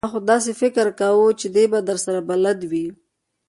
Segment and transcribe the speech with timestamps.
[0.03, 2.87] ما خو داسې فکر کاوه چې دی به درسره بلد وي!